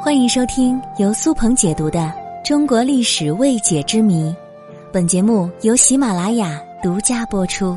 [0.00, 1.98] 欢迎收听由苏鹏解读的
[2.46, 4.30] 《中国历史未解之谜》，
[4.92, 7.76] 本节目由喜马拉雅独家播出。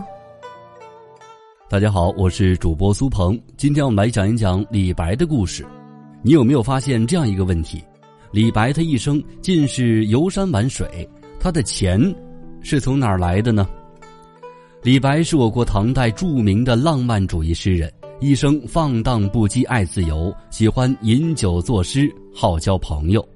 [1.68, 5.66] 大家好，我是主播苏鹏，今天我们来讲一讲李白的故事。
[6.22, 7.84] 你有没有发现这样一个问题？
[8.32, 11.10] 李白他一生尽是游山玩水，
[11.40, 12.00] 他的钱
[12.62, 13.68] 是从哪儿来的呢？
[14.84, 17.92] 李白是我国唐代著名的浪漫主义诗人。
[18.22, 23.28] 一生放荡不羁，爱自由，喜欢饮酒作诗，好交朋友。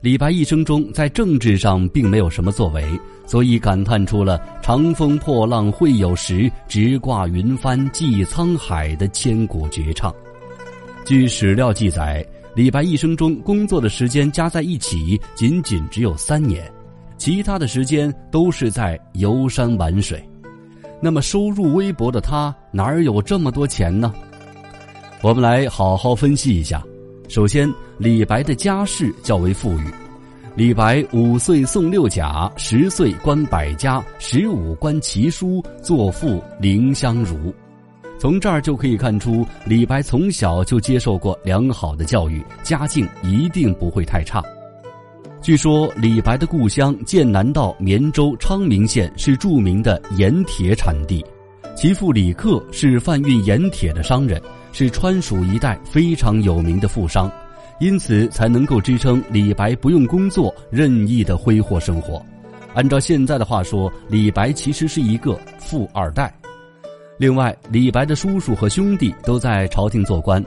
[0.00, 2.84] 李白一生中在政治上并没有什么作为，
[3.26, 10.14] 所以感叹出了“长风破浪会有时，直挂云帆济沧海”的千古绝唱。
[11.04, 16.72] 据史料记载，李白一生中工作的时间加在一起仅仅只有三年，
[17.18, 20.24] 其他的时间都是在游山玩水。
[21.04, 24.14] 那么收入微薄的他哪儿有这么多钱呢？
[25.20, 26.80] 我们来好好分析一下。
[27.28, 29.84] 首先，李白的家世较为富裕。
[30.54, 37.52] 李白五岁送六甲，十岁观百家，十五观奇书，作赋凌香如。
[38.16, 44.40] 从这儿就可以看出，李白从小就接受过良好的教育，家境一定不会太差。
[45.42, 51.24] 据说李白的故乡剑南道绵州昌明县是著名的盐铁产地，
[51.74, 54.40] 其父李克是贩运盐铁的商人，
[54.72, 57.28] 是川蜀一带非常有名的富商，
[57.80, 62.24] 因此才能够支撑李白不用工作任意的挥霍生活。
[62.72, 66.32] 按照现在的话说，李白其实是一个富二代。
[67.18, 70.42] 另外，李白的叔叔和兄弟都在朝廷做官。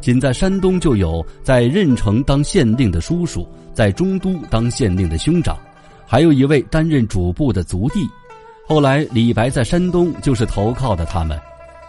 [0.00, 5.56] 仅在山东就有在任城当县令的叔叔，在中都当县令的兄长，
[6.06, 8.00] 还有一位担任主簿的族弟。
[8.66, 11.38] 后来李白在山东就是投靠的他们，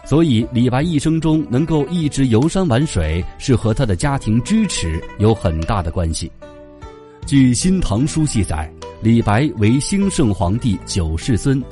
[0.04, 6.30] 所以李白一生中能够一直游山玩水，是和他的家庭支持有很大的关系。
[7.26, 8.68] 据《新唐书》记载，
[9.02, 11.62] 李白为兴圣皇帝九世孙，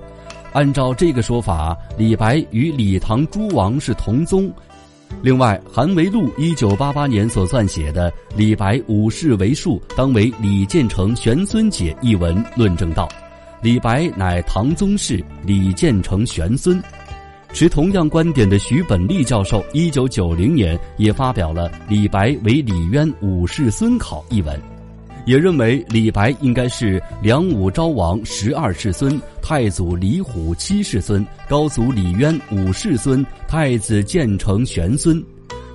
[0.52, 4.52] 按照这个说法，李白与李唐诸王是同宗。
[5.20, 13.08] 另外，韩维禄一九八八年所撰写的《李白五世为庶，当为李建成玄孙解》一文论证道
[13.60, 16.80] ：“李白乃唐宗室，李建成玄孙。”
[17.52, 24.77] 持同样观点的徐本立教授一九九零年也发表了《李白为李渊五世孙考》一文。
[25.28, 35.22] 也认为李白应该是梁武昭王十二世孙、太祖李虎七世孙、高祖李渊五世孙、太子建成玄孙。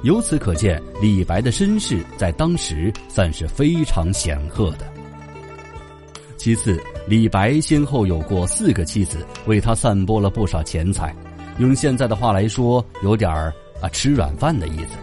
[0.02, 4.92] 由此可见，李白的身世在当时算是非常显赫的。
[6.36, 11.16] 其次，李白先后有过四个妻子，为他散播了不少钱财。
[11.59, 14.97] 用现在的话来说，有点儿啊吃软饭的意思。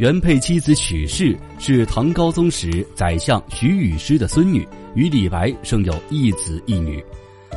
[0.00, 7.04] 原配妻子许氏是唐高宗时宰相徐雨师的孙女，与李白生有一子一女。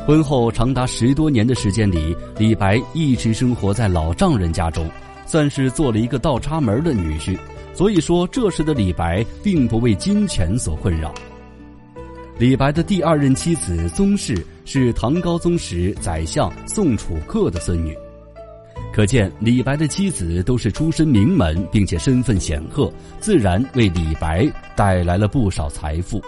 [0.06, 4.86] 婚后长达十多年的时间里，李白一直生活在老丈人家中，
[5.24, 7.34] 算是做了一个倒插门的女婿。
[7.72, 11.14] 所以说，这时的李白并不为金钱所困扰。
[12.36, 17.96] 李白的第二任妻子宗室是唐高宗时宰相宋楚客的孙女。
[18.94, 26.22] 可见，李白的妻子都是出身名门，并且身份显赫，自然为李白带来了不少财富。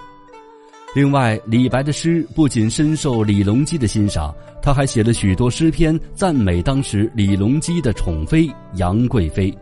[0.92, 9.56] 另外，李白的诗不仅深受李隆基的欣赏，他还写了许多诗篇赞美当时李隆基的宠妃杨贵妃，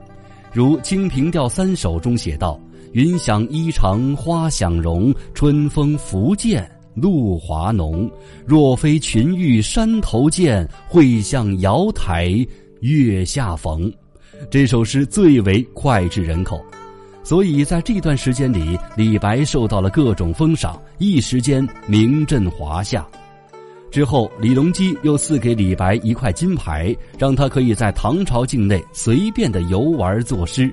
[0.51, 2.59] 如《清平调三首》中写道
[2.93, 8.11] ：“云想衣裳花想容，春风拂槛露华浓。
[8.47, 12.35] 若非群玉山头见，会向瑶台。”
[12.85, 13.91] 月下逢，
[14.51, 16.63] 这首诗最为脍炙人口，
[17.23, 23.03] 所以在这段时间里，李白受到了各种封赏，一时间名震华夏。
[23.91, 30.71] 之后，李隆基又赐给李白一块金牌，让他可以在唐朝境内随便的游玩作诗。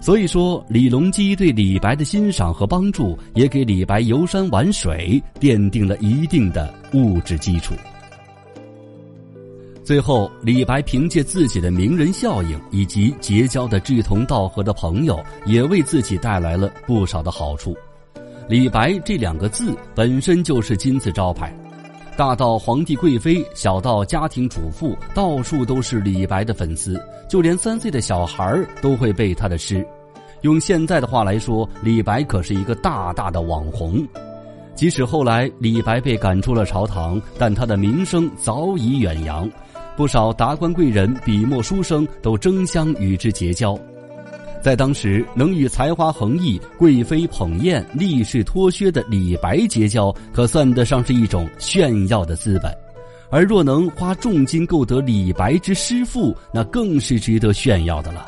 [0.00, 7.72] 所以说，李隆基对李白的欣赏和帮助，也给李白游山玩水奠定了一定的物质基础。
[9.86, 17.72] 最后，李白凭借自己的名人效应以及结交的志同道合的朋友，也为自己带来了不少的好处。
[18.48, 21.56] 李白这两个字本身就是金字招牌，
[22.16, 29.86] 大到皇帝贵妃，小到家庭主妇，到处都是李白的粉丝，就连三岁的小孩都会背他的诗。
[30.40, 34.04] 用现在的话来说，李白可是一个大大的网红。
[34.74, 39.48] 即使后来李白被赶出了朝堂，但他的名声早已远扬。
[39.96, 43.78] 不少达官贵人、笔墨书生都争相与之结交。
[44.62, 52.70] 在当时，能与才华横溢、贵妃捧宴、力士脱靴的李白结交，可算得上是一种炫耀的资本；
[53.30, 58.26] 而若能花重金购得李白之诗赋，那更是值得炫耀的了。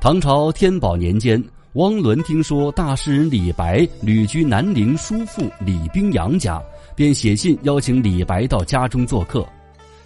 [0.00, 1.42] 唐朝天宝年间，
[1.74, 6.62] 汪伦听说大诗人李白旅居南陵叔父李冰洋家，
[6.94, 9.46] 便写信邀请李白到家中做客。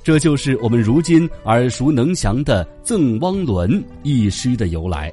[0.04, 5.10] 这就是我们如今耳熟能详的“赠汪伦”一诗的由来。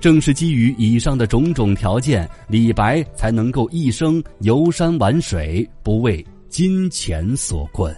[0.00, 7.94] 正是基于以上的种种条件，李白才能够一生游山玩水，不为金钱所困。